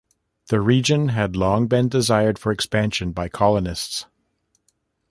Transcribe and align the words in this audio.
The 0.47 0.59
region 0.61 1.09
had 1.09 1.35
long 1.35 1.67
been 1.67 1.87
desired 1.87 2.39
for 2.39 2.51
expansion 2.51 3.11
by 3.11 3.29
colonists. 3.29 4.07